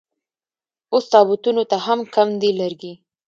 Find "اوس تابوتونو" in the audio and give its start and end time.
0.93-1.63